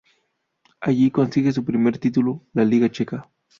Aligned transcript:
Allí 0.79 1.11
consigue 1.11 1.51
su 1.51 1.63
primer 1.63 1.99
título, 1.99 2.41
la 2.53 2.65
Liga 2.65 2.89
checa. 2.89 3.29